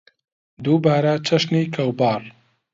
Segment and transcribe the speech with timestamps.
[0.63, 2.21] دووبارە چەشنی کەوباڕ